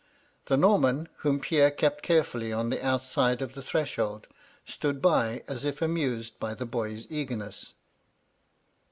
The 0.47 0.57
Norman, 0.57 1.09
whom 1.17 1.39
Pierre 1.39 1.69
kept 1.69 2.01
careiully 2.01 2.51
on 2.51 2.71
the 2.71 2.83
outside 2.83 3.39
of 3.39 3.53
the 3.53 3.61
threshold, 3.61 4.25
stood 4.65 4.99
by, 4.99 5.43
as 5.47 5.63
if 5.63 5.79
amused 5.79 6.43
at 6.43 6.57
the 6.57 6.65
boy's 6.65 7.05
eagerness. 7.11 7.73